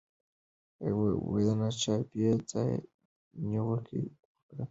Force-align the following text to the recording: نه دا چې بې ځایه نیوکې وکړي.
نه 1.43 1.51
دا 1.59 1.67
چې 1.81 1.93
بې 2.11 2.29
ځایه 2.49 2.75
نیوکې 3.47 3.65
وکړي. 4.03 4.05